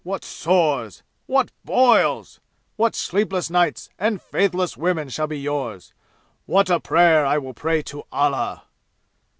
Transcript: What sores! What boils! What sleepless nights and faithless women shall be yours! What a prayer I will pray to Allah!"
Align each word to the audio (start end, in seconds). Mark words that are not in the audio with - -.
What 0.03 0.23
sores! 0.25 1.03
What 1.27 1.51
boils! 1.63 2.39
What 2.75 2.95
sleepless 2.95 3.51
nights 3.51 3.87
and 3.99 4.19
faithless 4.19 4.75
women 4.75 5.09
shall 5.09 5.27
be 5.27 5.37
yours! 5.39 5.93
What 6.47 6.71
a 6.71 6.79
prayer 6.79 7.23
I 7.23 7.37
will 7.37 7.53
pray 7.53 7.83
to 7.83 8.01
Allah!" 8.11 8.63